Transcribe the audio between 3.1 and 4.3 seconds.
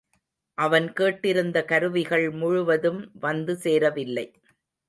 வந்து சேரவில்லை.